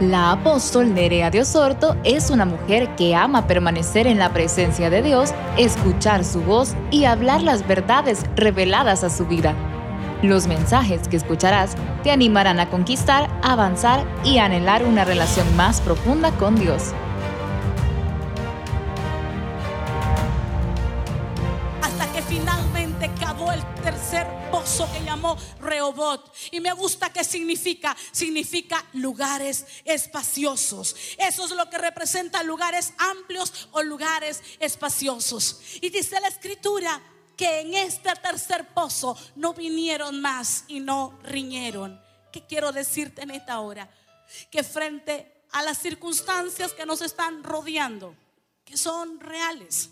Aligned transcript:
La 0.00 0.32
apóstol 0.32 0.94
Nerea 0.94 1.30
de 1.30 1.42
Osorto 1.42 1.94
es 2.04 2.30
una 2.30 2.46
mujer 2.46 2.96
que 2.96 3.14
ama 3.14 3.46
permanecer 3.46 4.06
en 4.06 4.18
la 4.18 4.32
presencia 4.32 4.88
de 4.88 5.02
Dios, 5.02 5.34
escuchar 5.58 6.24
su 6.24 6.40
voz 6.40 6.74
y 6.90 7.04
hablar 7.04 7.42
las 7.42 7.68
verdades 7.68 8.24
reveladas 8.34 9.04
a 9.04 9.10
su 9.10 9.26
vida. 9.26 9.54
Los 10.22 10.46
mensajes 10.46 11.06
que 11.06 11.18
escucharás 11.18 11.74
te 12.02 12.10
animarán 12.10 12.60
a 12.60 12.70
conquistar, 12.70 13.28
avanzar 13.42 14.06
y 14.24 14.38
anhelar 14.38 14.86
una 14.86 15.04
relación 15.04 15.54
más 15.54 15.82
profunda 15.82 16.30
con 16.32 16.56
Dios. 16.56 16.94
Que 24.92 25.04
llamó 25.04 25.36
Rehobot. 25.60 26.32
Y 26.50 26.60
me 26.60 26.72
gusta 26.72 27.12
que 27.12 27.24
significa, 27.24 27.96
significa 28.12 28.84
lugares 28.94 29.66
espaciosos. 29.84 30.96
Eso 31.18 31.44
es 31.44 31.50
lo 31.52 31.68
que 31.68 31.78
representa 31.78 32.42
lugares 32.42 32.92
amplios 32.98 33.68
o 33.72 33.82
lugares 33.82 34.42
espaciosos. 34.58 35.60
Y 35.80 35.90
dice 35.90 36.20
la 36.20 36.28
escritura 36.28 37.00
que 37.36 37.60
en 37.60 37.74
este 37.74 38.10
tercer 38.16 38.68
pozo 38.74 39.16
no 39.36 39.54
vinieron 39.54 40.20
más 40.20 40.64
y 40.68 40.80
no 40.80 41.18
riñeron. 41.22 42.00
¿Qué 42.32 42.46
quiero 42.46 42.72
decirte 42.72 43.22
en 43.22 43.30
esta 43.30 43.60
hora? 43.60 43.90
Que 44.50 44.62
frente 44.62 45.44
a 45.52 45.62
las 45.62 45.78
circunstancias 45.78 46.72
que 46.72 46.86
nos 46.86 47.00
están 47.00 47.42
rodeando, 47.42 48.14
que 48.64 48.76
son 48.76 49.18
reales, 49.18 49.90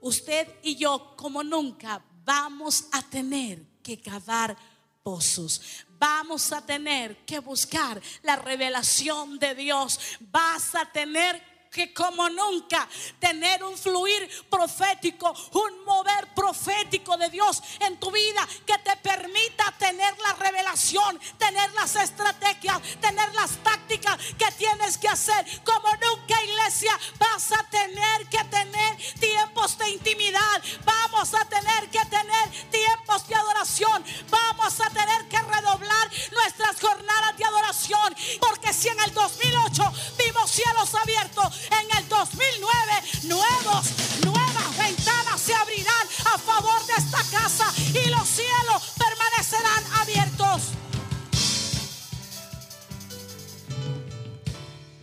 usted 0.00 0.46
y 0.62 0.76
yo 0.76 1.14
como 1.16 1.42
nunca 1.42 2.04
vamos 2.26 2.88
a 2.92 3.00
tener 3.02 3.64
que 3.82 3.98
cavar 3.98 4.56
pozos. 5.02 5.84
Vamos 5.98 6.52
a 6.52 6.60
tener 6.66 7.24
que 7.24 7.38
buscar 7.38 8.02
la 8.22 8.36
revelación 8.36 9.38
de 9.38 9.54
Dios. 9.54 10.18
Vas 10.20 10.74
a 10.74 10.84
tener 10.92 11.40
que 11.70 11.92
como 11.92 12.28
nunca 12.30 12.88
tener 13.18 13.62
un 13.62 13.76
fluir 13.76 14.28
profético, 14.48 15.34
un 15.52 15.84
mover 15.84 16.32
profético 16.34 17.16
de 17.16 17.28
Dios 17.30 17.62
en 17.80 17.98
tu 17.98 18.10
vida 18.10 18.46
que 18.66 18.78
te 18.78 18.96
permita 18.96 19.72
tener 19.78 20.16
la 20.18 20.32
revelación, 20.34 21.18
tener 21.38 21.72
las 21.74 21.96
estrategias, 21.96 22.80
tener 23.00 23.34
las 23.34 23.50
tácticas 23.62 24.16
que 24.38 24.50
tienes 24.56 24.98
que 24.98 25.08
hacer. 25.08 25.44
Como 25.64 25.88
nunca 25.88 26.42
iglesia 26.42 26.98
vas 27.18 27.52
a 27.52 27.62
tener 27.70 28.28
que 28.28 28.42
tener 28.44 28.96
tiempos 29.18 29.78
de 29.78 29.90
intimidad, 29.90 30.62
vamos 30.84 31.34
a 31.34 31.44
tener 31.44 31.90
que 31.90 32.04
tener 32.06 32.50
tiempos 32.70 33.26
de 33.28 33.34
adoración, 33.34 34.04
vamos 34.30 34.80
a 34.80 34.90
tener 34.90 35.28
que 35.28 35.38
redoblar 35.40 36.10
nuestras 36.32 36.80
jornadas 36.80 37.36
de 37.36 37.44
adoración, 37.44 38.14
porque 38.40 38.72
si 38.72 38.88
en 38.88 39.00
el 39.00 39.12
2008 39.12 39.92
vimos 40.18 40.50
cielos 40.50 40.94
abiertos, 40.94 41.55
en 41.70 41.96
el 41.98 42.08
2009 42.08 42.92
nuevos, 43.24 43.86
nuevas 44.24 44.76
ventanas 44.76 45.40
se 45.40 45.54
abrirán 45.54 46.06
a 46.32 46.38
favor 46.38 46.84
de 46.86 46.94
esta 46.94 47.22
casa 47.30 47.72
y 47.76 48.08
los 48.10 48.28
cielos 48.28 48.94
permanecerán 48.98 49.84
abiertos. 50.00 50.62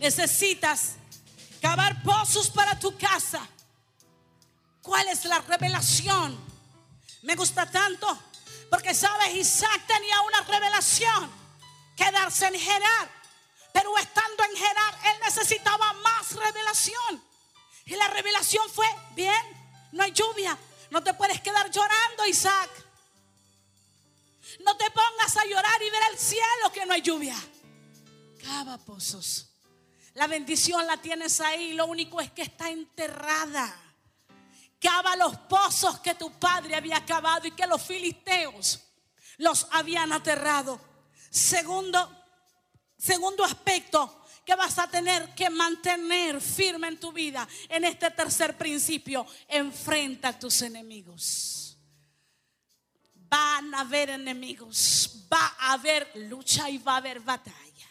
Necesitas 0.00 0.92
cavar 1.60 2.02
pozos 2.02 2.50
para 2.50 2.78
tu 2.78 2.96
casa. 2.98 3.40
¿Cuál 4.82 5.08
es 5.08 5.24
la 5.24 5.38
revelación? 5.40 6.38
Me 7.22 7.34
gusta 7.36 7.70
tanto 7.70 8.18
porque 8.74 8.92
sabes, 8.92 9.34
Isaac 9.34 9.82
tenía 9.86 10.20
una 10.22 10.40
revelación, 10.42 11.30
quedarse 11.96 12.46
en 12.48 12.58
Gerar. 12.58 13.23
Pero 13.74 13.98
estando 13.98 14.44
en 14.44 14.56
Gerar, 14.56 14.98
él 15.04 15.20
necesitaba 15.24 15.92
más 15.94 16.32
revelación. 16.36 17.20
Y 17.86 17.96
la 17.96 18.06
revelación 18.06 18.70
fue, 18.70 18.86
bien, 19.16 19.42
no 19.90 20.04
hay 20.04 20.12
lluvia. 20.12 20.56
No 20.90 21.02
te 21.02 21.12
puedes 21.12 21.40
quedar 21.40 21.68
llorando, 21.72 22.24
Isaac. 22.24 22.70
No 24.60 24.76
te 24.76 24.88
pongas 24.92 25.36
a 25.36 25.44
llorar 25.44 25.82
y 25.82 25.90
ver 25.90 26.02
el 26.12 26.18
cielo 26.18 26.70
que 26.72 26.86
no 26.86 26.94
hay 26.94 27.02
lluvia. 27.02 27.36
Cava 28.44 28.78
pozos. 28.78 29.50
La 30.14 30.28
bendición 30.28 30.86
la 30.86 30.98
tienes 30.98 31.40
ahí. 31.40 31.72
Lo 31.72 31.86
único 31.86 32.20
es 32.20 32.30
que 32.30 32.42
está 32.42 32.70
enterrada. 32.70 33.76
Cava 34.80 35.16
los 35.16 35.36
pozos 35.36 35.98
que 35.98 36.14
tu 36.14 36.30
padre 36.38 36.76
había 36.76 37.04
cavado 37.04 37.48
y 37.48 37.50
que 37.50 37.66
los 37.66 37.82
filisteos 37.82 38.84
los 39.38 39.66
habían 39.72 40.12
aterrado. 40.12 40.80
Segundo, 41.28 42.23
Segundo 43.04 43.44
aspecto 43.44 44.24
que 44.46 44.54
vas 44.54 44.78
a 44.78 44.88
tener 44.88 45.34
que 45.34 45.50
mantener 45.50 46.40
firme 46.40 46.88
en 46.88 46.98
tu 46.98 47.12
vida 47.12 47.46
en 47.68 47.84
este 47.84 48.10
tercer 48.10 48.56
principio, 48.56 49.26
enfrenta 49.46 50.28
a 50.28 50.38
tus 50.38 50.62
enemigos. 50.62 51.76
Van 53.14 53.74
a 53.74 53.80
haber 53.80 54.08
enemigos, 54.08 55.26
va 55.30 55.54
a 55.58 55.72
haber 55.74 56.12
lucha 56.14 56.70
y 56.70 56.78
va 56.78 56.94
a 56.94 56.96
haber 56.96 57.20
batalla. 57.20 57.90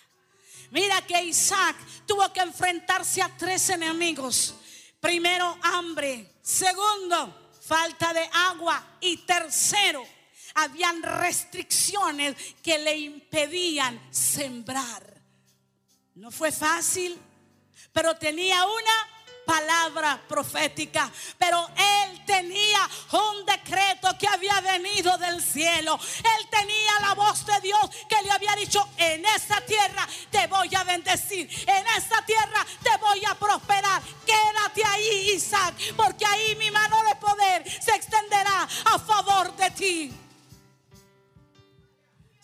Mira 0.72 1.00
que 1.06 1.24
Isaac 1.24 1.76
tuvo 2.08 2.34
que 2.34 2.40
enfrentarse 2.40 3.22
a 3.22 3.30
tres 3.38 3.70
enemigos. 3.70 4.56
Primero, 5.00 5.60
hambre. 5.62 6.40
Segundo, 6.42 7.52
falta 7.62 8.14
de 8.14 8.28
agua. 8.34 8.98
Y 9.00 9.18
tercero, 9.18 10.04
habían 10.56 11.02
restricciones 11.02 12.36
que 12.62 12.78
le 12.78 12.98
impedían 12.98 14.00
sembrar. 14.12 15.14
No 16.16 16.32
fue 16.32 16.52
fácil, 16.52 17.20
pero 17.92 18.16
tenía 18.16 18.66
una 18.66 19.14
palabra 19.46 20.22
profética, 20.28 21.12
pero 21.38 21.68
él 21.76 22.24
tenía 22.26 22.90
un 23.12 23.46
decreto 23.46 24.16
que 24.18 24.28
había 24.28 24.60
venido 24.62 25.18
del 25.18 25.42
cielo. 25.42 26.00
Él 26.18 26.50
tenía 26.50 27.00
la 27.02 27.14
voz 27.14 27.46
de 27.46 27.60
Dios 27.62 27.90
que 28.08 28.22
le 28.24 28.32
había 28.32 28.56
dicho, 28.56 28.88
en 28.98 29.26
esta 29.26 29.62
tierra 29.62 30.08
te 30.32 30.48
voy 30.48 30.74
a 30.76 30.84
bendecir, 30.84 31.50
en 31.68 31.88
esta 31.98 32.24
tierra 32.26 32.66
te 32.82 32.98
voy 32.98 33.22
a 33.26 33.36
prosperar. 33.36 34.02
Quédate 34.26 34.86
ahí, 34.86 35.32
Isaac, 35.36 35.76
porque 35.96 36.26
ahí 36.26 36.56
mi 36.56 36.72
mano 36.72 37.04
de 37.04 37.16
poder 37.16 37.82
se 37.82 37.96
extenderá 37.96 38.68
a 38.86 39.00
favor 39.00 39.56
de 39.56 39.72
ti. 39.72 40.23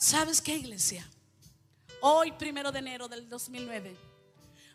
¿Sabes 0.01 0.39
qué, 0.39 0.55
iglesia? 0.55 1.05
Hoy, 1.99 2.31
primero 2.31 2.71
de 2.71 2.79
enero 2.79 3.09
del 3.09 3.27
2009, 3.27 3.97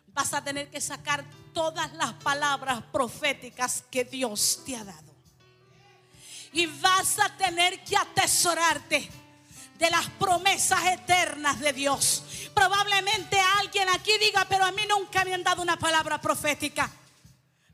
vas 0.09 0.35
a 0.35 0.43
tener 0.43 0.69
que 0.69 0.79
sacar 0.79 1.25
todas 1.51 1.91
las 1.93 2.13
palabras 2.13 2.83
proféticas 2.91 3.83
que 3.89 4.05
Dios 4.05 4.61
te 4.63 4.75
ha 4.75 4.83
dado. 4.83 5.15
Y 6.53 6.67
vas 6.67 7.17
a 7.17 7.35
tener 7.37 7.83
que 7.83 7.97
atesorarte 7.97 9.09
de 9.79 9.89
las 9.89 10.07
promesas 10.11 10.85
eternas 10.85 11.59
de 11.59 11.73
Dios. 11.73 12.51
Probablemente 12.53 13.39
alguien 13.57 13.89
aquí 13.89 14.11
diga, 14.19 14.45
pero 14.47 14.63
a 14.63 14.71
mí 14.71 14.83
nunca 14.87 15.25
me 15.25 15.33
han 15.33 15.43
dado 15.43 15.63
una 15.63 15.79
palabra 15.79 16.21
profética. 16.21 16.87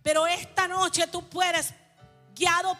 Pero 0.02 0.26
esta 0.26 0.70
noche 0.70 1.06
tú 1.08 1.28
puedes 1.28 1.74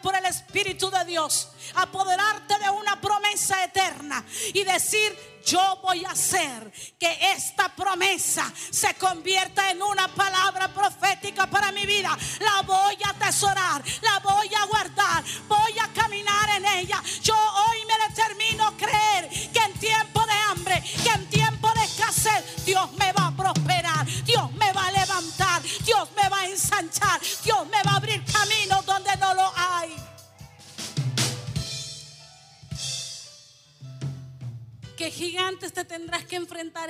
por 0.00 0.14
el 0.16 0.24
Espíritu 0.24 0.90
de 0.90 1.04
Dios, 1.04 1.50
apoderarte 1.74 2.58
de 2.58 2.70
una 2.70 3.00
promesa 3.00 3.62
eterna 3.64 4.24
y 4.52 4.64
decir, 4.64 5.16
yo 5.44 5.78
voy 5.82 6.04
a 6.04 6.10
hacer 6.10 6.72
que 6.98 7.32
esta 7.32 7.68
promesa 7.74 8.52
se 8.70 8.94
convierta 8.94 9.70
en 9.70 9.82
una 9.82 10.08
palabra 10.08 10.72
profética 10.72 11.46
para 11.48 11.70
mi 11.72 11.86
vida. 11.86 12.16
La 12.40 12.62
voy 12.62 12.96
a 13.04 13.10
atesorar, 13.10 13.82
la 14.02 14.18
voy 14.18 14.50
a 14.54 14.64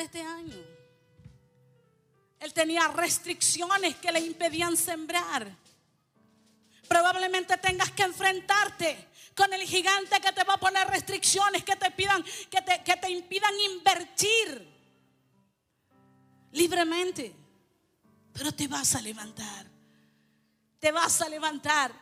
este 0.00 0.22
año? 0.22 0.56
Él 2.40 2.52
tenía 2.52 2.88
restricciones 2.88 3.96
que 3.96 4.10
le 4.10 4.20
impedían 4.20 4.76
sembrar. 4.76 5.56
Probablemente 6.88 7.56
tengas 7.58 7.90
que 7.92 8.02
enfrentarte 8.02 9.08
con 9.34 9.52
el 9.52 9.62
gigante 9.62 10.20
que 10.20 10.32
te 10.32 10.44
va 10.44 10.54
a 10.54 10.60
poner 10.60 10.86
restricciones, 10.88 11.64
que 11.64 11.76
te 11.76 11.90
pidan, 11.92 12.22
que 12.50 12.60
te, 12.62 12.82
que 12.82 12.96
te 12.96 13.10
impidan 13.10 13.54
invertir 13.60 14.68
libremente. 16.52 17.34
Pero 18.32 18.52
te 18.52 18.66
vas 18.66 18.94
a 18.94 19.02
levantar. 19.02 19.66
Te 20.80 20.90
vas 20.90 21.20
a 21.20 21.28
levantar. 21.28 21.92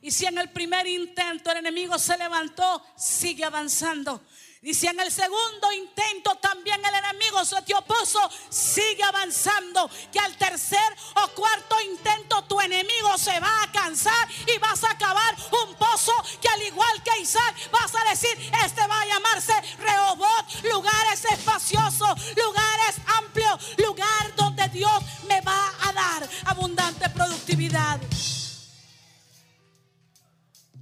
Y 0.00 0.10
si 0.10 0.26
en 0.26 0.38
el 0.38 0.50
primer 0.50 0.86
intento 0.86 1.50
el 1.50 1.58
enemigo 1.58 1.98
se 1.98 2.16
levantó, 2.16 2.84
sigue 2.96 3.44
avanzando. 3.44 4.22
Y 4.64 4.74
si 4.74 4.86
en 4.86 5.00
el 5.00 5.10
segundo 5.10 5.72
intento 5.72 6.36
también 6.36 6.80
el 6.84 6.94
enemigo 6.94 7.44
se 7.44 7.60
te 7.62 7.74
opuso, 7.74 8.20
sigue 8.48 9.02
avanzando. 9.02 9.90
Que 10.12 10.20
al 10.20 10.36
tercer 10.36 10.96
o 11.16 11.28
cuarto 11.34 11.80
intento 11.80 12.44
tu 12.44 12.60
enemigo 12.60 13.18
se 13.18 13.40
va 13.40 13.64
a 13.64 13.72
cansar 13.72 14.28
y 14.46 14.56
vas 14.58 14.84
a 14.84 14.92
acabar 14.92 15.34
un 15.66 15.74
pozo 15.74 16.12
que 16.40 16.48
al 16.48 16.62
igual 16.62 17.02
que 17.02 17.22
Isaac 17.22 17.70
vas 17.72 17.92
a 17.92 18.08
decir, 18.08 18.30
este 18.64 18.86
va 18.86 19.00
a 19.00 19.06
llamarse 19.06 19.52
Rehobot, 19.78 20.64
lugares 20.70 21.24
espaciosos, 21.24 22.36
lugares 22.36 22.96
amplios, 23.18 23.76
lugar 23.78 24.36
donde 24.36 24.68
Dios 24.68 25.02
me 25.26 25.40
va 25.40 25.72
a 25.80 25.92
dar 25.92 26.28
abundante 26.44 27.10
productividad. 27.10 28.00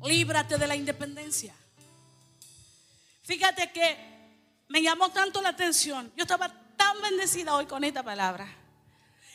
Líbrate 0.02 0.58
de 0.58 0.66
la 0.66 0.76
independencia. 0.76 1.54
Fíjate 3.30 3.70
que 3.70 3.96
me 4.66 4.82
llamó 4.82 5.10
tanto 5.10 5.40
la 5.40 5.50
atención. 5.50 6.12
Yo 6.16 6.24
estaba 6.24 6.48
tan 6.76 7.00
bendecida 7.00 7.54
hoy 7.54 7.64
con 7.64 7.84
esta 7.84 8.02
palabra. 8.02 8.44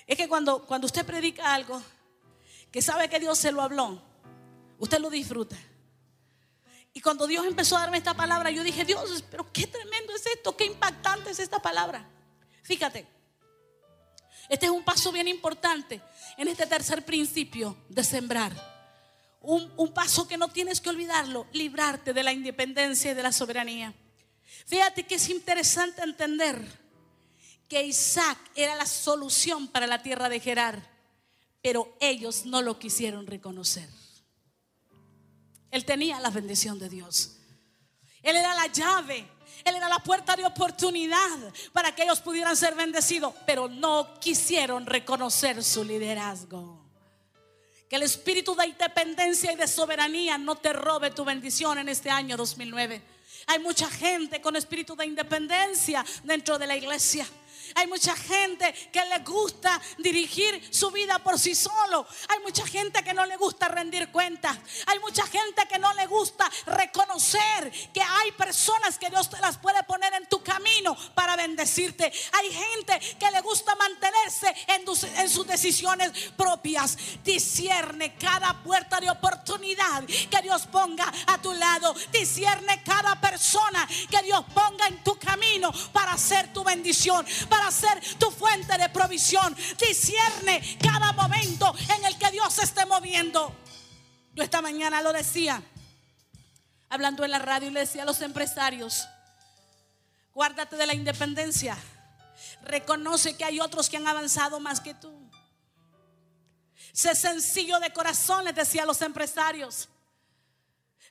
Es 0.06 0.18
que 0.18 0.28
cuando, 0.28 0.66
cuando 0.66 0.86
usted 0.86 1.06
predica 1.06 1.54
algo, 1.54 1.82
que 2.74 2.82
sabe 2.82 3.08
que 3.08 3.22
Dios 3.22 3.38
se 3.38 3.54
lo 3.54 3.62
habló, 3.62 4.02
usted 4.80 5.00
lo 5.00 5.10
disfruta. 5.10 5.56
Y 6.92 7.00
cuando 7.00 7.26
Dios 7.26 7.46
empezó 7.46 7.78
a 7.78 7.82
darme 7.82 7.96
esta 7.96 8.14
palabra, 8.14 8.52
yo 8.52 8.66
dije, 8.66 8.84
Dios, 8.84 9.24
pero 9.32 9.50
qué 9.54 9.66
tremendo 9.66 10.14
es 10.14 10.26
esto, 10.26 10.58
qué 10.58 10.66
impactante 10.66 11.32
es 11.32 11.40
esta 11.40 11.62
palabra. 11.62 12.06
Fíjate, 12.64 13.08
este 14.50 14.66
es 14.66 14.74
un 14.74 14.84
paso 14.84 15.14
bien 15.14 15.30
importante 15.30 16.02
en 16.36 16.50
este 16.50 16.68
tercer 16.68 17.06
principio 17.06 17.78
de 17.88 18.04
sembrar 18.04 18.75
un, 19.46 19.94
paso 19.94 20.28
que 20.28 20.38
no 20.38 20.48
tienes 20.50 20.82
que 20.82 20.90
olvidarlo, 20.90 21.48
librarte 21.54 22.14
de 22.14 22.24
la 22.24 22.34
independencia 22.34 23.12
y 23.12 23.14
de 23.14 23.24
la 23.24 23.32
soberanía. 23.32 23.94
Fíjate 24.66 25.04
que 25.04 25.16
es 25.16 25.30
interesante 25.30 26.02
entender 26.02 26.60
que 27.68 27.84
Isaac 27.84 28.38
era 28.56 28.76
la 28.76 28.86
solución 28.86 29.68
para 29.68 29.88
la 29.88 30.02
tierra 30.02 30.30
de 30.30 30.40
Gerar, 30.40 30.82
pero 31.62 31.96
ellos 32.00 32.46
no 32.46 32.62
lo 32.62 32.80
quisieron 32.80 33.28
reconocer. 33.28 33.90
Él 35.72 35.86
tenía 35.86 36.20
la 36.20 36.30
bendición 36.30 36.80
de 36.80 36.90
Dios. 36.90 37.38
Él 38.22 38.36
era 38.36 38.56
la 38.56 38.68
llave, 38.68 39.28
él 39.64 39.76
era 39.76 39.90
la 39.90 40.00
puerta 40.00 40.36
de 40.36 40.46
oportunidad 40.46 41.54
para 41.74 41.94
que 41.94 42.04
ellos 42.04 42.22
pudieran 42.22 42.56
ser 42.56 42.76
bendecidos, 42.76 43.34
pero 43.46 43.68
no 43.68 44.20
quisieron 44.20 44.86
reconocer 44.86 45.64
su 45.64 45.84
liderazgo. 45.84 46.85
El 47.96 48.04
espíritu 48.04 48.54
de 48.56 48.68
independencia 48.68 49.54
y 49.54 49.56
de 49.56 49.70
soberanía 49.70 50.38
no 50.38 50.58
te 50.58 50.74
robe 50.74 51.12
tu 51.12 51.24
bendición 51.24 51.78
en 51.78 51.88
este 51.88 52.10
año 52.10 52.36
2009. 52.36 53.02
Hay 53.48 53.60
mucha 53.60 53.90
gente 53.90 54.42
con 54.42 54.58
espíritu 54.58 54.98
de 54.98 55.06
independencia 55.06 56.06
dentro 56.26 56.58
de 56.58 56.68
la 56.68 56.76
iglesia. 56.76 57.26
Hay 57.76 57.88
mucha 57.88 58.16
gente 58.16 58.72
que 58.92 59.04
le 59.06 59.20
gusta 59.20 59.82
dirigir 59.98 60.62
su 60.72 60.92
vida 60.92 61.20
por 61.20 61.40
sí 61.40 61.56
solo. 61.56 62.06
Hay 62.30 62.40
mucha 62.40 62.66
gente 62.66 63.04
que 63.04 63.14
no 63.14 63.26
le 63.26 63.38
gusta 63.38 63.68
rendir 63.68 64.12
cuentas. 64.12 64.58
Hay 64.88 65.00
mucha 65.00 65.26
gente 65.28 65.66
que 65.68 65.80
no 65.80 65.94
le 65.94 66.06
gusta 66.08 66.50
reconocer 66.68 67.72
que 67.94 68.02
hay 68.02 68.32
personas 68.34 68.98
que 68.98 69.10
Dios 69.10 69.30
te 69.30 69.40
las 69.40 69.58
puede 69.58 69.84
poner 69.84 70.14
en 70.14 70.28
tu 70.28 70.44
camino 70.44 70.96
para 71.14 71.36
bendecirte. 71.36 72.12
Hay 72.34 72.52
gente 72.52 73.00
que 73.18 73.32
le 73.32 73.42
gusta 73.42 73.76
mantenerse 73.76 74.54
en, 74.68 75.30
sus 75.30 75.48
decisiones 75.48 76.12
propias. 76.38 76.98
Discierne 77.24 78.16
cada 78.18 78.64
puerta 78.64 79.00
de 79.00 79.10
oportunidad 79.10 80.04
que 80.06 80.42
Dios 80.42 80.68
ponga 80.68 81.12
a 81.28 81.42
tu 81.42 81.54
lado. 81.54 81.94
Discierne 82.12 82.84
cada 82.84 83.20
persona 83.20 83.88
que 84.10 84.22
Dios 84.24 84.44
ponga 84.54 84.88
en 84.88 85.04
tu 85.04 85.18
camino 85.18 85.72
para 85.92 86.14
hacer 86.14 86.52
tu 86.54 86.64
bendición, 86.64 87.26
para 87.56 87.72
ser 87.72 88.18
tu 88.18 88.30
fuente 88.32 88.78
de 88.78 88.90
provisión. 88.90 89.56
Discierne 89.80 90.78
cada 90.82 91.14
momento 91.14 91.74
en 91.96 92.06
el 92.06 92.18
que 92.18 92.32
Dios 92.32 92.54
se 92.54 92.64
esté 92.64 92.86
moviendo. 92.86 93.56
Yo 94.34 94.44
esta 94.44 94.62
mañana 94.62 95.02
lo 95.02 95.14
decía, 95.14 95.64
hablando 96.90 97.24
en 97.24 97.32
la 97.32 97.40
radio, 97.40 97.70
y 97.70 97.72
le 97.72 97.82
decía 97.82 98.04
a 98.04 98.06
los 98.06 98.22
empresarios, 98.22 99.08
guárdate 100.34 100.76
de 100.76 100.86
la 100.86 100.94
independencia. 100.94 101.78
Reconoce 102.64 103.38
que 103.38 103.46
hay 103.46 103.62
otros 103.62 103.90
que 103.90 103.98
han 103.98 104.08
avanzado 104.08 104.60
más 104.60 104.82
que 104.82 104.94
tú. 104.94 105.14
Sé 106.92 107.16
sencillo 107.16 107.80
de 107.80 107.94
corazón, 107.94 108.44
les 108.44 108.56
decía 108.56 108.84
a 108.84 108.86
los 108.86 109.02
empresarios. 109.02 109.88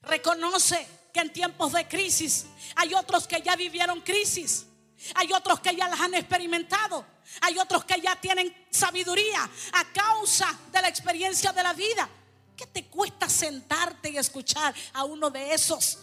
Reconoce 0.02 0.87
que 1.14 1.20
en 1.20 1.32
tiempos 1.32 1.73
de 1.73 1.88
crisis 1.88 2.44
hay 2.76 2.93
otros 2.93 3.26
que 3.26 3.40
ya 3.40 3.56
vivieron 3.56 4.02
crisis. 4.02 4.67
Hay 5.14 5.32
otros 5.32 5.61
que 5.61 5.75
ya 5.75 5.88
las 5.88 6.00
han 6.00 6.14
experimentado. 6.14 7.05
Hay 7.41 7.58
otros 7.58 7.85
que 7.85 8.00
ya 8.00 8.17
tienen 8.20 8.55
sabiduría 8.70 9.49
a 9.73 9.85
causa 9.93 10.58
de 10.73 10.82
la 10.82 10.88
experiencia 10.88 11.52
de 11.52 11.62
la 11.62 11.73
vida. 11.73 12.08
¿Qué 12.56 12.67
te 12.67 12.87
cuesta 12.87 13.29
sentarte 13.29 14.11
y 14.11 14.17
escuchar 14.19 14.75
a 14.93 15.05
uno 15.05 15.31
de 15.31 15.52
esos? 15.52 15.99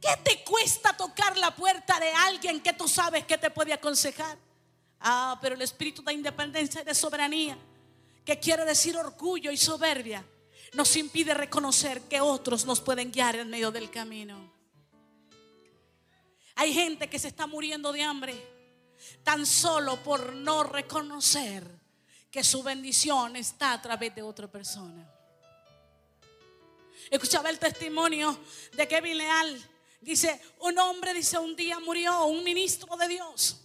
¿Qué 0.00 0.16
te 0.24 0.42
cuesta 0.44 0.96
tocar 0.96 1.36
la 1.36 1.54
puerta 1.54 2.00
de 2.00 2.10
alguien 2.10 2.60
que 2.60 2.72
tú 2.72 2.88
sabes 2.88 3.24
que 3.26 3.38
te 3.38 3.50
puede 3.50 3.72
aconsejar? 3.72 4.36
Ah, 5.00 5.38
pero 5.40 5.54
el 5.54 5.62
espíritu 5.62 6.02
de 6.02 6.12
independencia 6.12 6.82
y 6.82 6.84
de 6.84 6.94
soberanía, 6.94 7.56
que 8.24 8.38
quiere 8.38 8.64
decir 8.64 8.96
orgullo 8.96 9.50
y 9.50 9.56
soberbia, 9.56 10.24
nos 10.72 10.96
impide 10.96 11.34
reconocer 11.34 12.02
que 12.02 12.20
otros 12.20 12.64
nos 12.64 12.80
pueden 12.80 13.10
guiar 13.10 13.36
en 13.36 13.50
medio 13.50 13.70
del 13.70 13.90
camino. 13.90 14.59
Hay 16.56 16.72
gente 16.72 17.08
que 17.08 17.18
se 17.18 17.28
está 17.28 17.46
muriendo 17.46 17.92
de 17.92 18.02
hambre 18.02 18.34
tan 19.22 19.46
solo 19.46 20.02
por 20.02 20.34
no 20.34 20.62
reconocer 20.62 21.66
que 22.30 22.44
su 22.44 22.62
bendición 22.62 23.36
está 23.36 23.72
a 23.72 23.82
través 23.82 24.14
de 24.14 24.22
otra 24.22 24.46
persona. 24.50 25.10
Escuchaba 27.10 27.50
el 27.50 27.58
testimonio 27.58 28.38
de 28.72 28.86
Kevin 28.86 29.18
Leal. 29.18 29.70
Dice, 30.00 30.40
un 30.60 30.78
hombre, 30.78 31.12
dice, 31.12 31.38
un 31.38 31.56
día 31.56 31.78
murió, 31.80 32.26
un 32.26 32.44
ministro 32.44 32.96
de 32.96 33.08
Dios. 33.08 33.60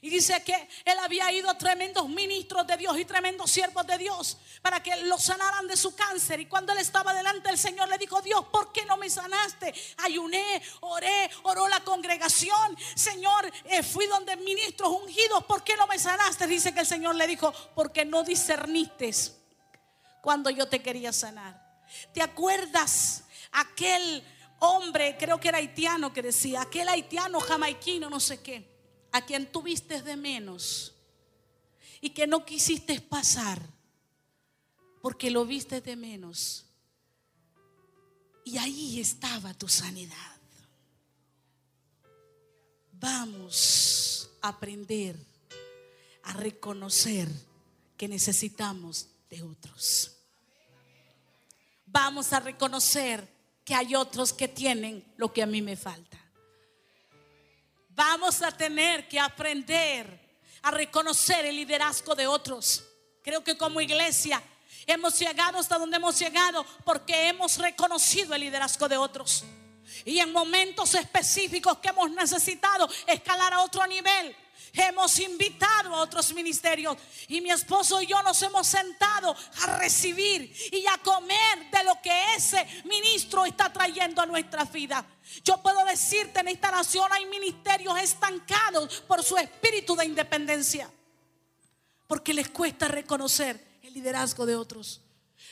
Y 0.00 0.10
dice 0.10 0.42
que 0.44 0.68
él 0.84 0.98
había 1.00 1.32
ido 1.32 1.50
a 1.50 1.58
tremendos 1.58 2.08
ministros 2.08 2.64
de 2.66 2.76
Dios 2.76 2.96
y 2.98 3.04
tremendos 3.04 3.50
siervos 3.50 3.84
de 3.84 3.98
Dios 3.98 4.38
para 4.62 4.80
que 4.80 4.94
lo 5.02 5.18
sanaran 5.18 5.66
de 5.66 5.76
su 5.76 5.94
cáncer. 5.96 6.38
Y 6.38 6.46
cuando 6.46 6.72
él 6.72 6.78
estaba 6.78 7.12
delante 7.12 7.48
del 7.48 7.58
Señor 7.58 7.88
le 7.88 7.98
dijo, 7.98 8.22
Dios, 8.22 8.44
¿por 8.52 8.72
qué 8.72 8.84
no 8.84 8.96
me 8.96 9.10
sanaste? 9.10 9.74
Ayuné, 9.98 10.62
oré, 10.80 11.28
oró 11.42 11.66
la 11.66 11.80
congregación. 11.80 12.78
Señor, 12.94 13.52
eh, 13.64 13.82
fui 13.82 14.06
donde 14.06 14.36
ministros 14.36 14.88
ungidos, 14.88 15.44
¿por 15.44 15.64
qué 15.64 15.76
no 15.76 15.88
me 15.88 15.98
sanaste? 15.98 16.46
Dice 16.46 16.72
que 16.72 16.80
el 16.80 16.86
Señor 16.86 17.16
le 17.16 17.26
dijo, 17.26 17.52
porque 17.74 18.04
no 18.04 18.22
discerniste 18.22 19.10
cuando 20.20 20.48
yo 20.50 20.68
te 20.68 20.80
quería 20.80 21.12
sanar. 21.12 21.80
¿Te 22.12 22.22
acuerdas 22.22 23.24
aquel 23.50 24.24
hombre, 24.60 25.16
creo 25.18 25.40
que 25.40 25.48
era 25.48 25.58
haitiano, 25.58 26.12
que 26.12 26.22
decía, 26.22 26.62
aquel 26.62 26.88
haitiano 26.88 27.40
jamaiquino, 27.40 28.08
no 28.08 28.20
sé 28.20 28.42
qué? 28.42 28.77
A 29.12 29.24
quien 29.24 29.50
tuviste 29.50 30.02
de 30.02 30.16
menos 30.16 30.94
y 32.00 32.10
que 32.10 32.26
no 32.26 32.44
quisiste 32.44 33.00
pasar 33.00 33.60
porque 35.00 35.30
lo 35.30 35.44
viste 35.46 35.80
de 35.80 35.96
menos. 35.96 36.64
Y 38.44 38.58
ahí 38.58 39.00
estaba 39.00 39.54
tu 39.54 39.68
sanidad. 39.68 40.36
Vamos 42.92 44.30
a 44.40 44.48
aprender 44.48 45.16
a 46.24 46.32
reconocer 46.32 47.28
que 47.96 48.08
necesitamos 48.08 49.08
de 49.30 49.42
otros. 49.42 50.16
Vamos 51.86 52.32
a 52.32 52.40
reconocer 52.40 53.28
que 53.64 53.74
hay 53.74 53.94
otros 53.94 54.32
que 54.32 54.48
tienen 54.48 55.04
lo 55.16 55.32
que 55.32 55.42
a 55.42 55.46
mí 55.46 55.62
me 55.62 55.76
falta. 55.76 56.18
Vamos 57.98 58.40
a 58.42 58.52
tener 58.52 59.08
que 59.08 59.18
aprender 59.18 60.06
a 60.62 60.70
reconocer 60.70 61.44
el 61.46 61.56
liderazgo 61.56 62.14
de 62.14 62.28
otros. 62.28 62.84
Creo 63.24 63.42
que 63.42 63.58
como 63.58 63.80
iglesia 63.80 64.40
hemos 64.86 65.18
llegado 65.18 65.58
hasta 65.58 65.78
donde 65.78 65.96
hemos 65.96 66.16
llegado 66.16 66.64
porque 66.84 67.26
hemos 67.26 67.58
reconocido 67.58 68.36
el 68.36 68.42
liderazgo 68.42 68.88
de 68.88 68.96
otros. 68.96 69.42
Y 70.04 70.20
en 70.20 70.30
momentos 70.30 70.94
específicos 70.94 71.78
que 71.78 71.88
hemos 71.88 72.08
necesitado 72.12 72.88
escalar 73.04 73.52
a 73.52 73.62
otro 73.62 73.84
nivel, 73.88 74.36
hemos 74.78 75.18
invitado 75.18 75.94
a 75.94 76.00
otros 76.00 76.32
ministerios 76.34 76.96
y 77.28 77.40
mi 77.40 77.50
esposo 77.50 78.00
y 78.00 78.06
yo 78.06 78.22
nos 78.22 78.40
hemos 78.42 78.66
sentado 78.66 79.34
a 79.62 79.78
recibir 79.78 80.52
y 80.72 80.86
a 80.86 80.98
comer 80.98 81.70
de 81.70 81.84
lo 81.84 82.00
que 82.02 82.34
ese 82.34 82.66
ministro 82.84 83.44
está 83.44 83.72
trayendo 83.72 84.22
a 84.22 84.26
nuestra 84.26 84.64
vida. 84.64 85.04
Yo 85.44 85.58
puedo 85.62 85.84
decirte, 85.84 86.40
en 86.40 86.48
esta 86.48 86.70
nación 86.70 87.08
hay 87.12 87.26
ministerios 87.26 87.98
estancados 87.98 89.00
por 89.02 89.22
su 89.22 89.36
espíritu 89.36 89.94
de 89.96 90.06
independencia, 90.06 90.90
porque 92.06 92.32
les 92.32 92.48
cuesta 92.48 92.88
reconocer 92.88 93.78
el 93.82 93.94
liderazgo 93.94 94.46
de 94.46 94.56
otros. 94.56 95.02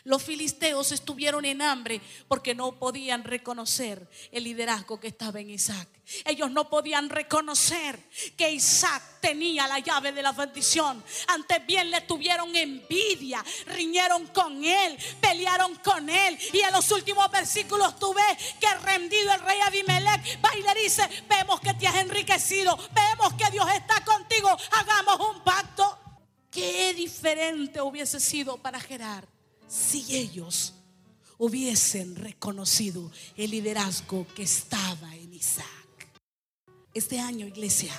Los 0.04 0.22
filisteos 0.22 0.92
estuvieron 0.92 1.44
en 1.44 1.62
hambre 1.62 2.00
porque 2.28 2.54
no 2.54 2.78
podían 2.78 3.24
reconocer 3.24 4.08
el 4.30 4.44
liderazgo 4.44 5.00
que 5.00 5.08
estaba 5.08 5.40
en 5.40 5.50
Isaac. 5.50 5.88
Ellos 6.24 6.50
no 6.50 6.70
podían 6.70 7.08
reconocer 7.08 7.98
que 8.36 8.52
Isaac 8.52 9.02
tenía 9.20 9.66
la 9.66 9.80
llave 9.80 10.12
de 10.12 10.22
la 10.22 10.32
bendición. 10.32 11.02
Antes 11.26 11.66
bien 11.66 11.90
le 11.90 12.02
tuvieron 12.02 12.54
envidia, 12.54 13.44
riñeron 13.66 14.26
con 14.28 14.62
él, 14.64 14.96
pelearon 15.20 15.74
con 15.76 16.08
él. 16.08 16.38
Y 16.52 16.60
en 16.60 16.72
los 16.72 16.90
últimos 16.92 17.28
versículos 17.30 17.98
tú 17.98 18.14
ves 18.14 18.54
que 18.60 18.72
rendido 18.84 19.32
el 19.32 19.40
rey 19.40 19.60
Abimelech 19.60 20.44
va 20.44 20.56
y 20.56 20.62
le 20.62 20.82
dice, 20.82 21.08
vemos 21.28 21.60
que 21.60 21.74
te 21.74 21.88
has 21.88 21.96
enriquecido, 21.96 22.76
vemos 22.94 23.34
que 23.34 23.50
Dios 23.50 23.66
está 23.74 24.04
contigo, 24.04 24.56
hagamos 24.70 25.34
un 25.34 25.42
pacto. 25.42 25.98
Qué 26.50 26.94
diferente 26.94 27.80
hubiese 27.80 28.20
sido 28.20 28.56
para 28.58 28.78
Gerar 28.78 29.35
si 29.68 30.16
ellos 30.16 30.74
hubiesen 31.38 32.16
reconocido 32.16 33.10
el 33.36 33.50
liderazgo 33.50 34.26
que 34.34 34.44
estaba 34.44 35.14
en 35.14 35.34
Isaac. 35.34 35.66
Este 36.94 37.20
año, 37.20 37.46
iglesia, 37.46 37.92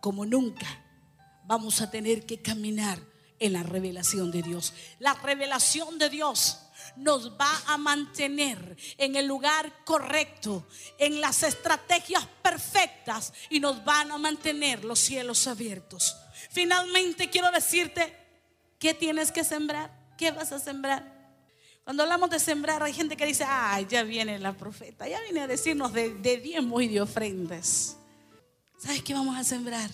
como 0.00 0.26
nunca, 0.26 0.66
vamos 1.44 1.80
a 1.80 1.90
tener 1.90 2.26
que 2.26 2.42
caminar 2.42 3.00
en 3.38 3.52
la 3.52 3.62
revelación 3.62 4.30
de 4.30 4.42
Dios. 4.42 4.72
La 4.98 5.14
revelación 5.14 5.98
de 5.98 6.10
Dios 6.10 6.58
nos 6.96 7.38
va 7.38 7.50
a 7.66 7.78
mantener 7.78 8.76
en 8.96 9.14
el 9.16 9.26
lugar 9.26 9.84
correcto, 9.84 10.66
en 10.98 11.20
las 11.20 11.42
estrategias 11.42 12.26
perfectas 12.42 13.32
y 13.50 13.60
nos 13.60 13.84
van 13.84 14.10
a 14.10 14.18
mantener 14.18 14.84
los 14.84 14.98
cielos 14.98 15.46
abiertos. 15.46 16.16
Finalmente 16.50 17.30
quiero 17.30 17.50
decirte, 17.50 18.14
¿qué 18.78 18.94
tienes 18.94 19.30
que 19.30 19.44
sembrar? 19.44 19.97
¿Qué 20.18 20.32
vas 20.32 20.52
a 20.52 20.58
sembrar? 20.58 21.16
Cuando 21.84 22.02
hablamos 22.02 22.28
de 22.28 22.40
sembrar, 22.40 22.82
hay 22.82 22.92
gente 22.92 23.16
que 23.16 23.24
dice, 23.24 23.44
ay, 23.46 23.86
ya 23.88 24.02
viene 24.02 24.38
la 24.38 24.52
profeta, 24.52 25.08
ya 25.08 25.22
viene 25.22 25.40
a 25.40 25.46
decirnos 25.46 25.92
de, 25.94 26.10
de 26.10 26.36
diezmos 26.36 26.82
y 26.82 26.88
de 26.88 27.00
ofrendas. 27.00 27.96
¿Sabes 28.76 29.02
qué 29.02 29.14
vamos 29.14 29.38
a 29.38 29.44
sembrar? 29.44 29.90